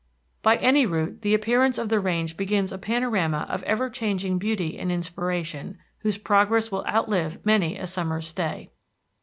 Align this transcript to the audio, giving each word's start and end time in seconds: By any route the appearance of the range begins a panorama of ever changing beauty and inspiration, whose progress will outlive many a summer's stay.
By 0.41 0.55
any 0.57 0.87
route 0.87 1.21
the 1.21 1.35
appearance 1.35 1.77
of 1.77 1.89
the 1.89 1.99
range 1.99 2.35
begins 2.35 2.71
a 2.71 2.79
panorama 2.79 3.45
of 3.47 3.61
ever 3.65 3.87
changing 3.87 4.39
beauty 4.39 4.79
and 4.79 4.91
inspiration, 4.91 5.77
whose 5.99 6.17
progress 6.17 6.71
will 6.71 6.83
outlive 6.87 7.45
many 7.45 7.77
a 7.77 7.85
summer's 7.85 8.25
stay. 8.25 8.71